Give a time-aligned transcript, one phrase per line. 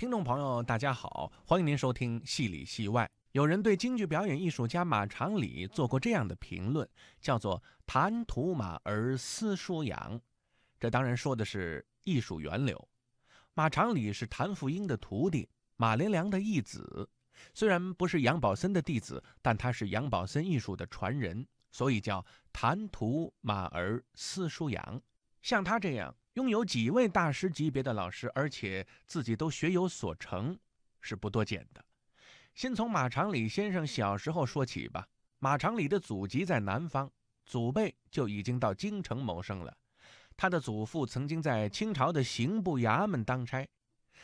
[0.00, 3.04] 听众朋友，大家好，欢迎您收听《戏里戏外》。
[3.32, 6.88] 有人对京剧表演艺术家马长礼做过这样的评论，
[7.20, 10.18] 叫做“谈吐马儿思书扬”。
[10.80, 12.88] 这当然说的是艺术源流。
[13.52, 17.06] 马长礼是谭富英的徒弟，马连良的义子。
[17.52, 22.24] 虽然不是杨宝森的弟子，但他是杨宝森艺术的传人，所以叫
[22.54, 25.02] “谈吐马儿思书扬”。
[25.42, 26.14] 像他这样。
[26.34, 30.56] 拥有几位大师级别的老师，而且自己都学有所成，
[31.00, 31.84] 是不多见的。
[32.54, 35.06] 先从马长礼先生小时候说起吧。
[35.40, 37.10] 马长礼的祖籍在南方，
[37.44, 39.76] 祖辈就已经到京城谋生了。
[40.36, 43.68] 他的祖父曾经在清朝的刑部衙门当差，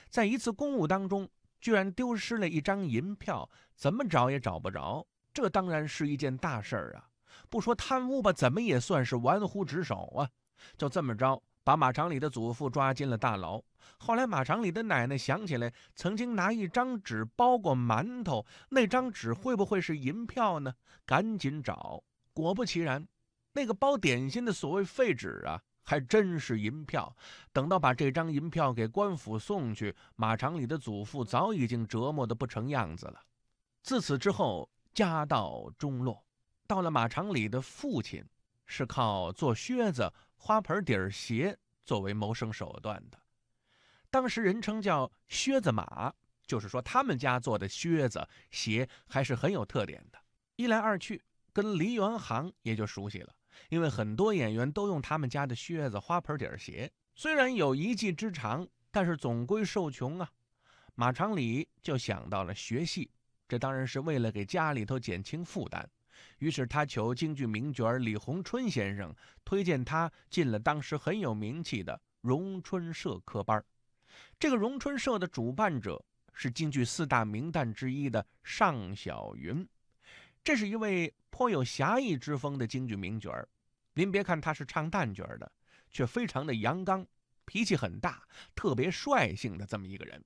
[0.09, 1.29] 在一次公务当中，
[1.60, 5.05] 居然丢失了一张银票，怎么找也找不着。
[5.35, 7.09] 这当然是一件大事儿啊！
[7.51, 10.30] 不说贪污吧，怎么也算是玩忽职守啊！
[10.77, 11.42] 就这么着。
[11.65, 13.60] 把马长礼的祖父抓进了大牢。
[13.98, 20.73] 后来，马长礼的奶奶想起来，曾经拿一张纸包过馒头，那张纸会不会是银票呢？
[21.04, 23.04] 赶紧找，果不其然，
[23.52, 27.16] 那个包点心的所谓废纸啊，还真是银票。
[27.52, 33.21] 等到把这张银票给官府送去，马长礼的祖父早已经折磨得不成样子了。
[33.82, 36.24] 自此之后，家道中落。
[36.68, 38.24] 到了马长礼的父亲，
[38.66, 40.12] 是靠做靴子。
[40.37, 43.18] 花盆底儿鞋作为谋生手段的，
[44.10, 46.12] 当时人称叫靴子马，
[46.46, 50.18] 就是说他们家做的靴子鞋还是很有特点的。
[50.54, 53.34] 一来二去，跟梨园行也就熟悉了，
[53.68, 56.90] 因为很多演员都用他们家的靴子、花盆底儿鞋。
[57.15, 60.30] 虽然有一技之长，但是总归受穷啊。
[60.95, 63.10] 马长礼就想到了学戏，
[63.48, 65.88] 这当然是为了给家里头减轻负担。
[66.38, 69.14] 于是他求京剧名角李鸿春先生
[69.44, 73.64] 推荐他进了当时很有名气的荣春社科班。
[74.38, 79.66] 这个荣春社的主办者是京剧四大名旦之一的尚小云，
[80.44, 83.32] 这是一位颇有侠义之风的京剧名角。
[83.94, 85.50] 您别看他是唱旦角的，
[85.91, 87.06] 却非常的阳刚，
[87.47, 88.22] 脾气很大，
[88.55, 90.22] 特别率性的这么一个人，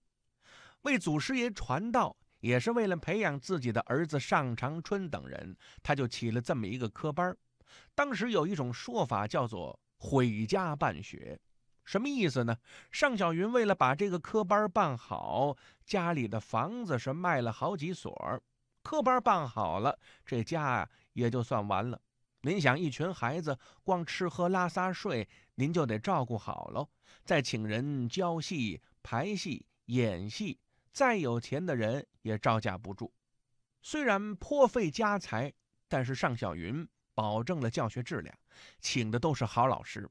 [0.82, 2.16] 为祖师爷传道。
[2.40, 7.36] 也是为了培养自己的儿子尚长春等人，他就起了这么一个科班
[7.94, 11.38] 当时有一种说法叫做“毁家办学”，
[11.84, 12.56] 什么意思呢？
[12.90, 18.42] 尚小云为了把这个科班办好，家里的房子是卖了好几所。
[18.82, 22.00] 科班办好了，这家也就算完了。
[22.42, 26.88] 您想，一群孩子光吃喝拉撒睡，您就得照顾好喽，
[27.22, 30.58] 再请人教戏、排戏、演戏。
[30.92, 33.12] 再有钱的人也招架不住，
[33.80, 35.52] 虽然颇费家财，
[35.88, 38.36] 但是尚小云保证了教学质量，
[38.80, 40.08] 请的都是好老师。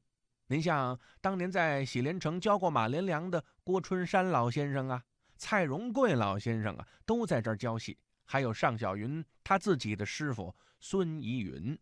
[0.47, 5.03] 您像当年在喜连城教过马连良的郭春山老先生啊，
[5.38, 7.97] 蔡荣贵老先生啊，都在这儿教戏。
[8.25, 11.78] 还有尚小云他自己的师傅孙怡云，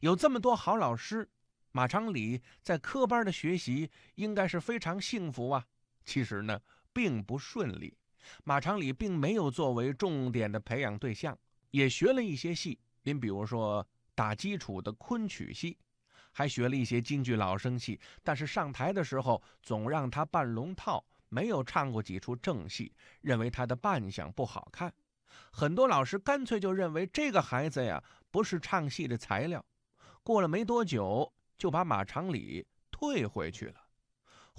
[0.00, 1.28] 有这么多好老师，
[1.72, 5.66] 马长礼在科班的学习应该是非常幸福啊。
[6.04, 6.60] 其实呢，
[6.92, 7.96] 并不顺利。
[8.44, 11.38] 马长礼并没有作为重点的培养对象，
[11.70, 12.78] 也学了一些戏。
[13.02, 15.78] 您比如说打基础的昆曲戏，
[16.32, 17.98] 还学了一些京剧老生戏。
[18.22, 22.92] 但是上台的时候总让他扮龙套，没有唱过几出正戏，
[23.22, 24.92] 认为他的扮相不好看。
[25.52, 29.64] 很多老师干脆就认为这个孩子呀不是唱戏的材料。
[30.22, 33.80] 过了没多久，就把马长礼退回去了。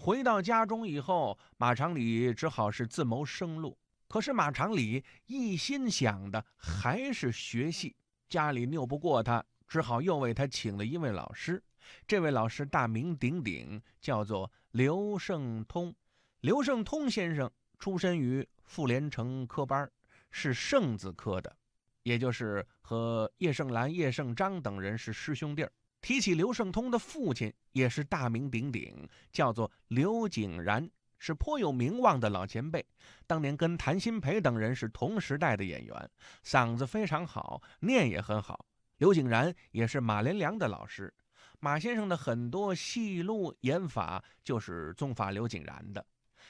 [0.04, 3.78] 回到家中以后，马长礼只好是自谋生路。
[4.08, 7.96] 可是马长礼一心想的还是学戏，
[8.28, 11.64] 家里拗不过他，只好又为他请了一位老师。
[12.08, 15.94] 这位老师大名鼎鼎，叫做刘胜通。
[16.40, 17.48] 刘胜通先生
[17.78, 19.88] 出身于傅连城科班，
[20.32, 21.56] 是圣字科的，
[22.02, 25.72] 也就是和叶盛兰、叶盛章等人是师兄弟儿。
[26.02, 30.90] 提起刘胜通的父亲，也是大名鼎鼎，叫做刘景然，
[31.20, 32.84] 是颇有名望的老前辈。
[33.28, 36.12] 当年跟谭鑫培等人是同时代的演员，
[36.44, 38.66] 嗓子非常好，念也很好。
[38.98, 41.14] 刘景然也是马连良的老师，
[41.60, 46.04] 马先生的很多戏路演法就是宗法刘景然的。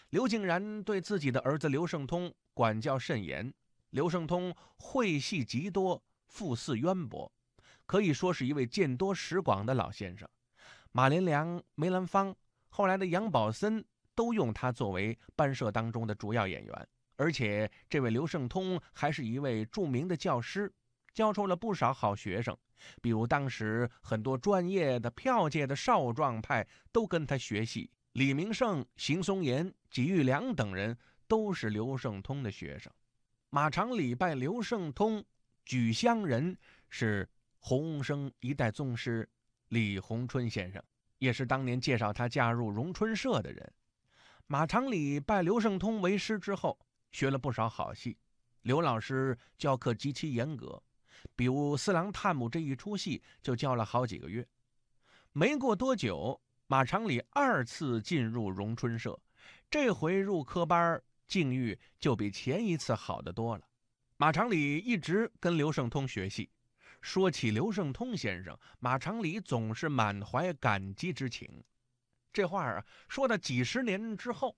[0.10, 3.54] 刘景然对自己的儿子刘胜通管教甚严，
[3.90, 7.32] 刘胜通会戏极多，赋四渊博。
[7.92, 10.26] 可以说是一位见多识广的老先生，
[10.94, 12.34] 马连良、梅兰芳，
[12.70, 13.84] 后来的杨宝森
[14.16, 16.88] 都用他作为班社当中的主要演员。
[17.18, 20.74] 而且这位刘胜通还是一位著名的教师，
[21.14, 22.58] 教出了不少好学生。
[23.02, 30.98] 比如当时很多专业的票界的少壮派都跟他学戏，李明胜、邢松岩、纪玉良等人
[31.28, 32.90] 都是刘胜通的学生。
[33.50, 35.22] 马长礼拜刘胜通
[35.66, 36.58] 举乡人
[36.90, 37.28] 是
[37.64, 39.28] 洪生一代宗师
[39.70, 40.84] 李鸿春先生，
[41.20, 43.74] 也是当年介绍他加入荣春社的人。
[44.48, 46.78] 马长礼拜刘圣通为师之后，
[47.12, 48.18] 学了不少好戏。
[48.64, 50.82] 刘老师教课极其严格，
[51.36, 54.46] 比如《四郎探母》这一出戏就教了好几个月。
[55.32, 59.18] 没过多久，马长礼二次进入荣春社，
[59.70, 63.64] 这回入科班境遇就比前一次好得多了。
[64.18, 66.50] 马长礼一直跟刘圣通学戏，
[67.02, 71.64] 说起刘圣通先生，马长礼总是满怀感激之情。
[72.32, 74.56] 这话啊，说到几十年之后，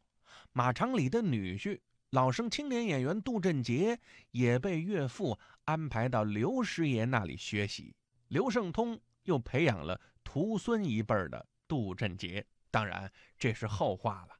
[0.51, 1.79] 马长礼的女婿。
[2.11, 3.99] 老生青年演员杜振杰
[4.29, 7.95] 也被岳父安排到刘师爷那里学习，
[8.27, 12.45] 刘圣通又培养了徒孙一辈的杜振杰。
[12.69, 14.37] 当然，这是后话了。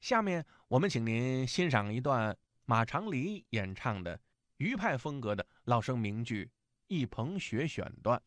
[0.00, 2.34] 下面我们请您欣赏一段
[2.64, 4.18] 马长礼演唱的
[4.56, 6.46] 余派风格的老生名剧
[6.92, 8.22] 《易鹏学选段。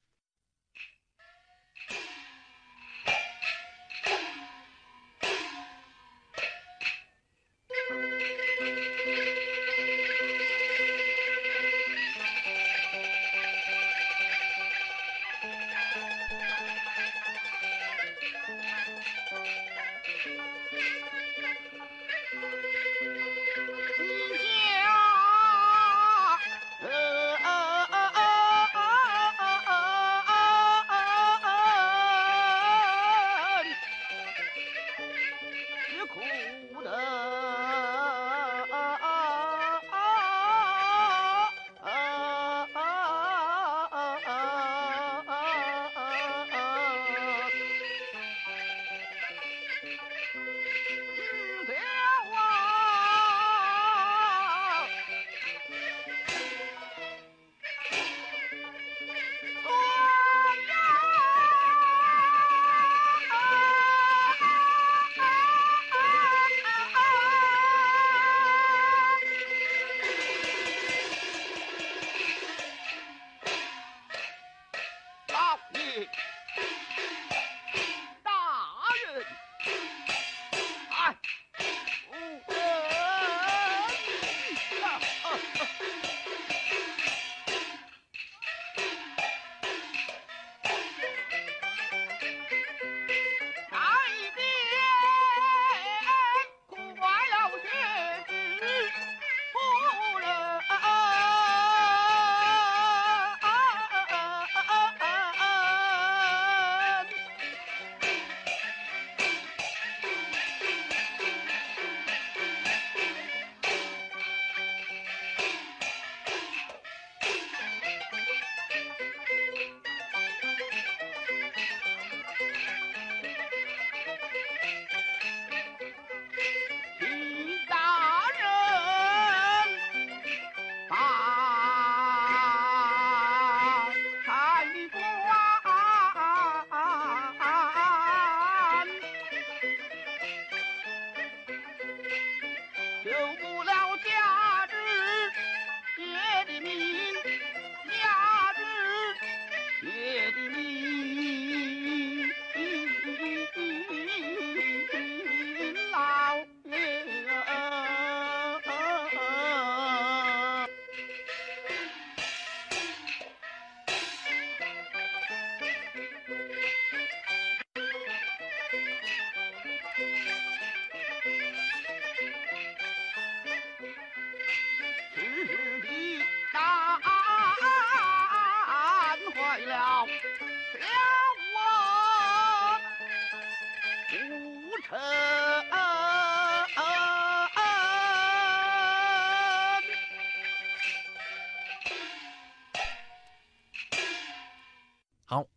[184.87, 184.97] 好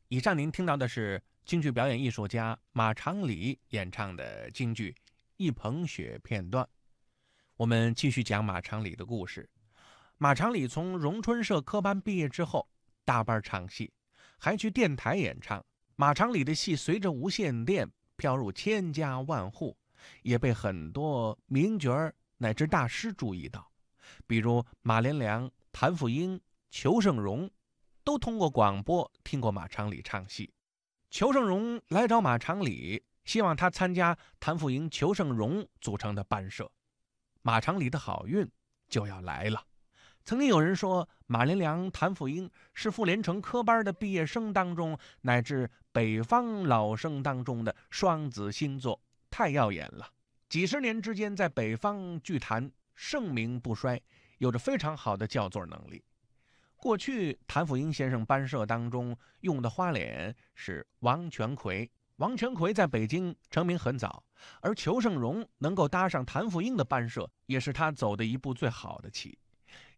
[0.09, 4.93] 以上您听到的是京剧表演艺术家马长礼演唱的京剧
[5.37, 6.67] 《一捧雪》片段。
[7.57, 9.51] 我们继续讲马长礼的故事。
[10.17, 12.67] 马长礼从荣春社科班毕业之后，
[13.05, 13.93] 大半唱戏，
[14.39, 15.63] 还去电台演唱。
[15.97, 19.75] 马长礼的戏随着无线电飘入千家万户，
[20.21, 23.67] 也被很多名角儿乃至大师注意到，
[24.27, 26.39] 比如马连良、谭富英、
[26.71, 27.51] 裘盛戎。
[28.05, 30.51] 都通过广播听过马长礼唱戏，
[31.11, 36.73] 裘盛戎来找马长礼，希望他参加谭富英、裘盛戎组成的班社。
[37.43, 38.51] 马长礼的好运
[38.89, 39.63] 就要来了。
[40.29, 50.07] 曾经有人说，马连良、谭富英是傅连城科班的毕业生当中，乃至北方老生当中的双子星座，太耀眼了。
[50.51, 53.99] 几十年之间，在北方剧坛盛名不衰，
[54.37, 56.05] 有着非常好的叫座能力。
[56.77, 61.91] 过去，谭富英先生班社当中用的花脸是王全奎。
[62.17, 64.23] 王全奎在北京成名很早，
[64.61, 69.39] 而裘盛戎能够搭上谭富英的班社，也是他走的一步最好的棋。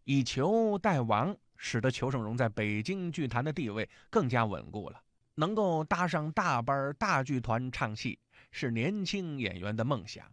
[0.03, 5.01] 以裘代王，使得裘盛戎在北京剧坛的地位更加稳固了。
[5.35, 8.19] 能够搭上大班大剧团唱戏，
[8.51, 10.25] 是年轻演员的梦想。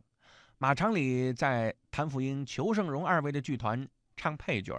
[0.59, 4.75] 马长礼在谭富英、裘盛戎二位的剧团唱配角，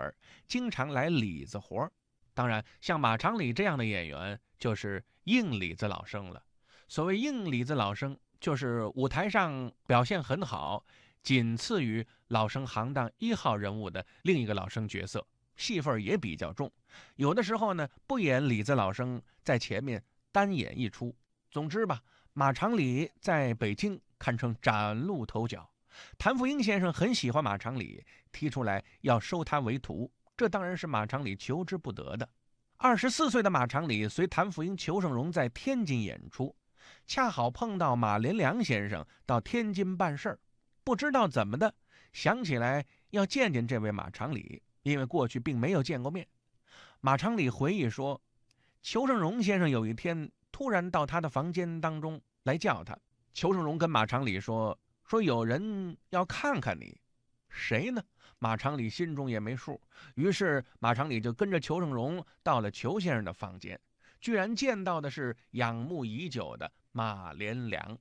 [0.46, 1.90] 经常来里子活。
[2.34, 6.44] 当然，像马长礼这样的演员，就是硬里子老生了。
[6.88, 10.86] 所谓硬里子老生，就是舞台上表现很好。
[11.22, 16.72] 仅次于老生行当一号人物的另一个老生角色，戏份也比较重。
[17.16, 21.16] 有的时候呢，不演李子老生，在前面单演一出。
[21.52, 22.02] 总之吧，
[22.34, 25.70] 马长礼在北京堪称崭露头角。
[26.18, 32.30] 谭富英先生很喜欢马长礼，提出来要收他为徒，这当然是马长礼求之不得的。
[32.78, 36.56] 二十四岁的马长礼随谭富英、裘盛荣在天津演出，
[37.08, 40.40] 恰好碰到马连良先生到天津办事儿。
[40.84, 41.74] 不知道怎么的，
[42.12, 46.28] 想起来要见见这位马长礼，因为过去并没有见过面。
[47.02, 48.20] 马长礼回忆说，
[48.82, 52.98] 裘盛荣先生有一天突然到他的房间当中来叫他。
[53.34, 57.00] 裘盛荣跟马长礼说：“说有人要看看你，
[57.50, 58.02] 谁呢？”
[58.42, 59.80] 马长礼心中也没数，
[60.16, 63.78] 于是马长礼就跟着裘盛荣到了裘先生的房间，
[64.22, 67.98] 居然见到的是仰慕已久的马连良。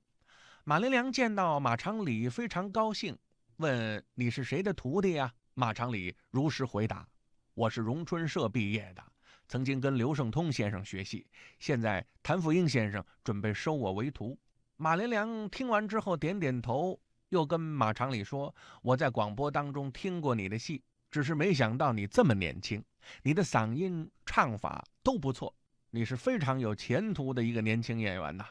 [0.63, 3.17] 马连良见到马长礼非常高兴，
[3.59, 7.05] 问：“你是谁的徒弟呀？”马长礼如实回答
[7.53, 9.03] ：“我是荣春社毕业的，
[9.49, 11.27] 曾经跟刘胜通先生学戏，
[11.59, 14.39] 现在谭富英先生准备收我为徒。”
[14.77, 16.97] 马连良听完之后点点头，
[17.27, 22.81] 又跟马长礼说：“我在广播当中听过你的戏，只是没想到你这么年轻，
[23.23, 25.53] 你的嗓音、唱法都不错，
[25.89, 28.45] 你是非常有前途的一个年轻演员呐。”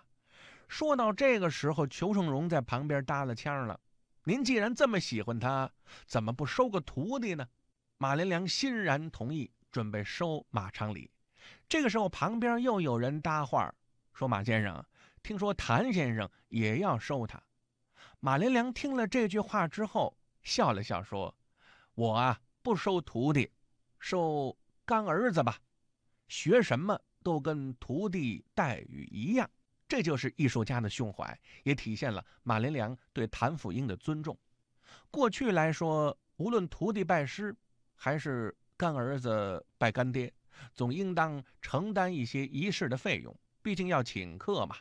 [0.68, 3.80] 说到这个时候，裘盛戎在旁边搭了腔了
[4.28, 5.72] ：“您既然这么喜欢他，
[6.04, 7.48] 怎么不收个徒弟呢？”
[7.96, 11.10] 马连良欣然同意，准备收马长礼。
[11.66, 13.74] 这个时候，旁边又有人搭话
[14.12, 14.84] 说：“马先生，
[15.22, 17.42] 听说谭先生也要收他。”
[18.20, 21.34] 马连良听了这句话之后，笑了笑说
[21.96, 23.50] ：“我啊，不收徒弟，
[23.98, 24.54] 收
[24.84, 25.58] 干儿子吧，
[26.28, 29.48] 学什么都跟徒弟待遇一样。”
[29.88, 34.38] 这就是艺术家的胸怀，也体现了马连良对谭富英的尊重。
[35.10, 37.56] 过去来说，无论徒弟拜师，
[37.94, 40.30] 还是干儿子拜干爹，
[40.74, 44.76] 总应当承担一些仪式的费用，毕竟要请客嘛。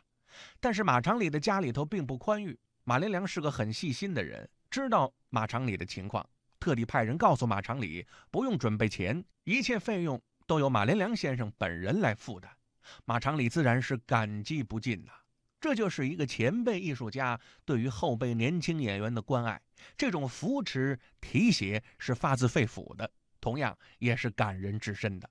[0.60, 12.57] 但是马长礼的家里头并不宽裕，马连良是个很细心的人，知道马长礼的情况，特地派人告诉马长礼，不用准备钱，一切费用都由马连良先生本人来负担。
[13.06, 15.12] 马长礼自然是感激不尽呐，
[15.60, 19.62] 这就是一个前辈艺术家对于后辈年轻演员的关爱，
[19.98, 23.10] 这种扶持提携是发自肺腑的，
[23.42, 25.30] 同样也是感人至深的。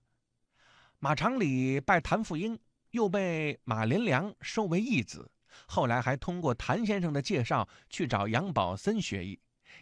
[0.98, 2.58] 马长礼拜谭富英，
[2.90, 5.30] 又被马连良收为义子，
[5.66, 9.38] 后来还通过谭先生的介绍去找杨宝森学艺，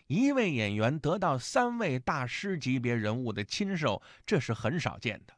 [0.09, 5.35] 一位演员得到三位大师级别人物的亲授，这是很少见的。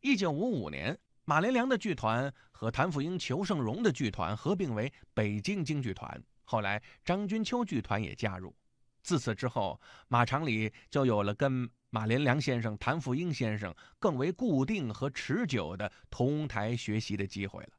[0.00, 0.98] 一九五五年。
[1.26, 8.54] 马连良的剧团和谭富英、裘盛戎的剧团合并为北京京剧团，后来张君秋剧团也加入。
[9.02, 17.70] 自此之后，马长礼就有了跟马连良先生、谭富英先生更为固定和持久的同台学习的机会了，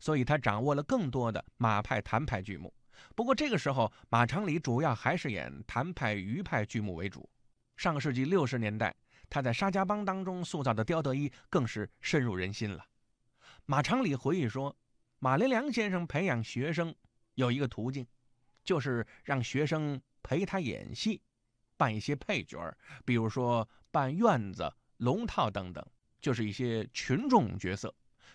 [0.00, 2.72] 所以他掌握了更多的马派、谭派剧目。
[3.14, 7.28] 不过这个时候，马长礼主要还是演谭派、余派剧目为主。
[7.76, 8.94] 上个世纪六十年代，
[9.28, 12.82] 他在沙家浜当中塑造的刁德一更是深入人心了。
[13.66, 14.76] 马长礼回忆说
[15.18, 16.94] ：“马连良先生培养学生
[17.34, 18.06] 有一个途径，
[18.62, 21.22] 就是让学生陪他演戏，
[21.78, 22.58] 扮一些配角，
[23.06, 25.82] 比如说扮院子、龙套等等，
[26.20, 27.94] 就是一些群众角色。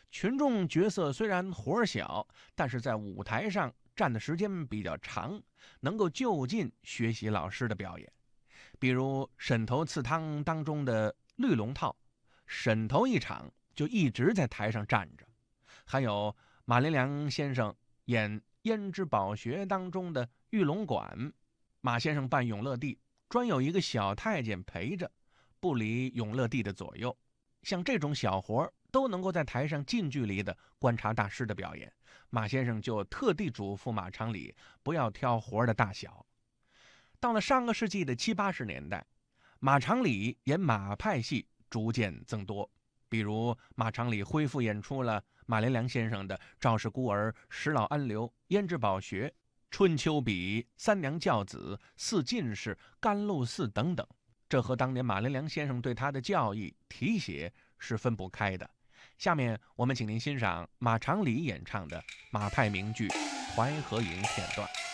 [0.10, 5.40] 群众角色虽然活儿小，但是在舞台上站的时间比较长，
[5.82, 8.12] 能够就近学习老师的表演。
[8.80, 11.96] 比如《沈头刺汤》当中的绿龙套，
[12.48, 13.48] 沈头一场。”
[13.80, 15.26] 就一直在台上站着，
[15.86, 17.74] 还有马连良先生
[18.08, 18.30] 演
[18.64, 21.32] 《胭脂宝学》当中的玉龙馆，
[21.80, 25.10] 马先生扮永乐帝，专有一个小太监陪着，
[25.62, 27.18] 不离永乐帝的左右。
[27.64, 31.90] 像这种小活儿都能够在台上近距离的观察大师的表演，
[32.30, 36.26] 马先生就特地嘱咐马长礼不要挑活儿的大小。
[37.18, 39.08] 到了上个世纪的七八十年代，
[39.62, 42.70] 马长礼演马派戏逐渐增多，
[43.10, 49.28] 比如马长礼恢复演出了马连良先生的《赵氏孤儿》《石老安流》《胭脂宝学》
[49.72, 54.06] 《春秋笔》《三娘教子》《四进士》《甘露寺》等等。
[54.48, 58.70] 这和当年马连良先生对他的教义题写是分不开的。
[59.18, 62.02] 下面我们请您欣赏马长礼演唱的
[62.32, 63.08] 马派名剧
[63.56, 64.89] 《淮河营》片段。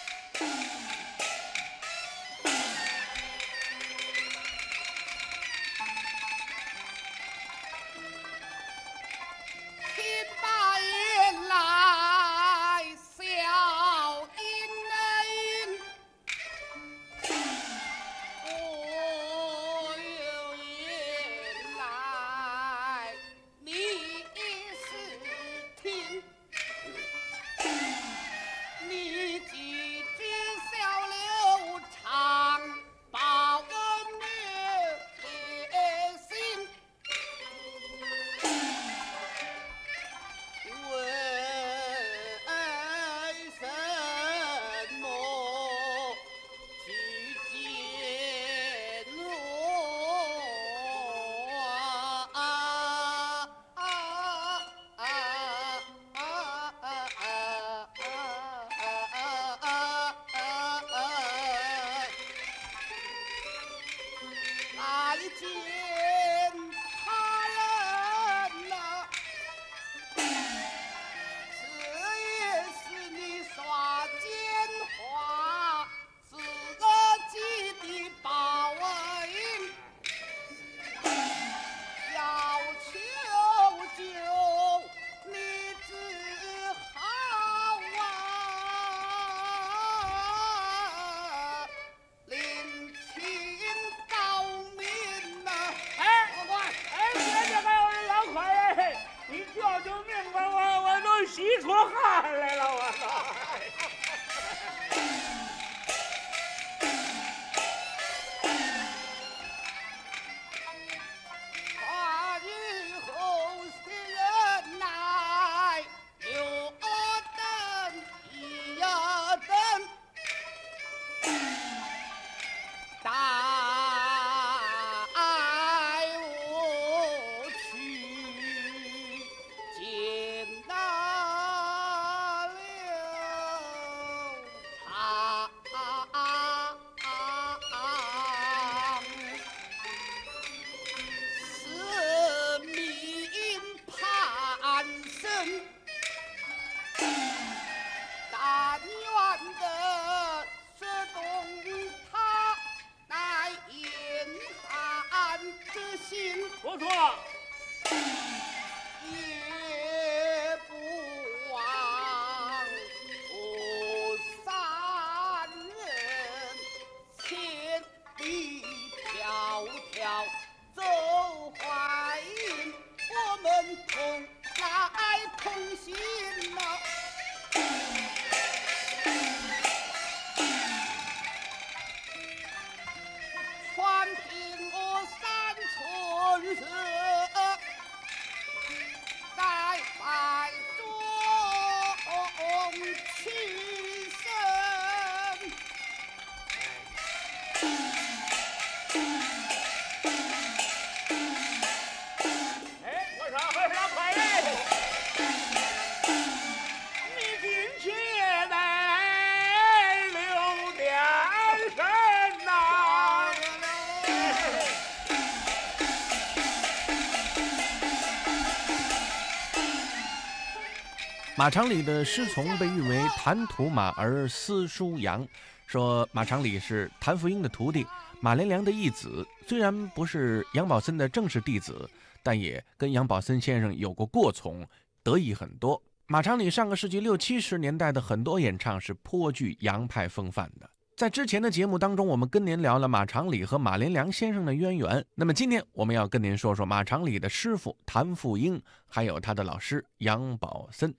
[221.38, 225.28] 马长礼的师从被誉为谭土马儿司书杨，
[225.68, 227.86] 说马长礼是谭福英的徒弟，
[228.22, 229.28] 马连良的义子。
[229.46, 231.90] 虽然不是杨宝森的正式弟子，
[232.24, 234.66] 但也跟杨宝森先生有过过从，
[235.04, 235.82] 得意很多。
[236.08, 240.70] 马长礼上个世纪六七十年代的很多演唱是颇具杨派风范的。
[240.96, 245.06] 在之前的节目当中，我们跟您聊了马长礼和马连良先生的渊源。
[245.14, 250.96] 那么今天我们要跟您说说马长礼的师傅谭富英，还有他的老师杨宝森。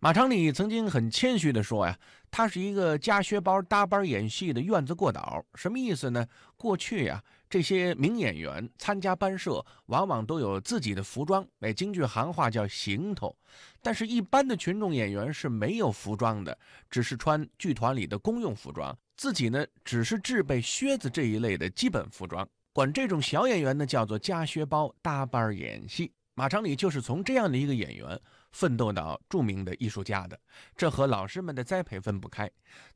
[0.00, 1.94] 马长礼曾经很谦虚地说呀，
[2.30, 5.44] 他是一个夹靴包搭班演戏的院子过导。
[5.56, 6.26] 什么意思呢？
[6.56, 7.22] 过去呀，
[7.54, 13.32] 这些名演员参加班社，往往都有自己的服装，哎，京剧行话叫行头。
[13.80, 16.58] 但是，一般的群众演员是没有服装的，
[16.90, 18.92] 只是穿剧团里的公用服装。
[19.16, 26.10] 自己呢，只是制备靴子这一类的基本服装，管这种小演员呢叫做夹靴包搭班演戏。
[26.34, 28.20] 马长礼就是从这样的一个演员
[28.54, 30.38] 奋斗到著名的艺术家的，
[30.76, 32.48] 这和老师们的栽培分不开。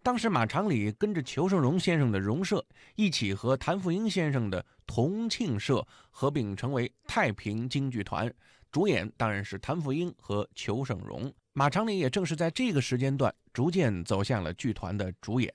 [0.04, 8.32] 当时马长礼跟着裘盛戎先生的荣社一起和谭富英先生的同庆社合并成为太平京剧团，
[8.70, 11.32] 主演当然是谭富英和裘盛戎。
[11.54, 15.52] 马长礼也正是在这个时间段逐渐走向了剧团的主演。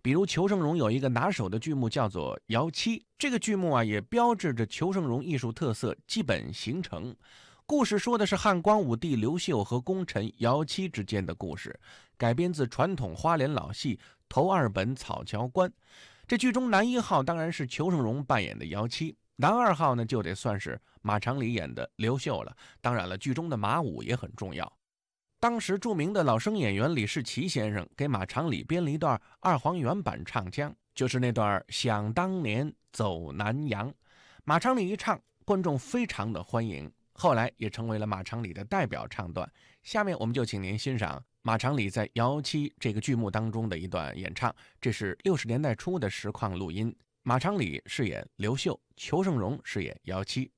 [0.00, 7.14] 比如裘盛戎有一个拿手的剧目叫做《姚七》，这个剧目啊也标志着裘盛戎艺术特色基本形成。
[7.72, 11.74] 故事说的是汉光武帝刘秀和功臣姚七之间的故事，
[12.18, 13.96] 改编自传统花脸老戏
[14.28, 15.70] 《头二本草桥关》。
[16.28, 22.54] 这剧中男一号当然是裘盛戎扮演的姚七，男二号呢就得算是马长礼演的刘秀了。
[22.82, 24.70] 当然了，剧中的马武也很重要。
[25.40, 33.90] 当时著名的老生演员李世奇先生给马长礼编了一段二黄原版唱腔，就是那段“想当年走南阳”。
[34.44, 39.48] 马长礼一唱，观众非常的欢迎，后来也成为了马长礼的代表唱段。
[39.84, 46.92] 下面我们就请您欣赏马长礼在《姚七》这个剧目当中的一段演唱，这是六十年代初的实况录音。
[47.22, 50.50] 马长礼饰演刘秀，裘盛戎饰演姚七。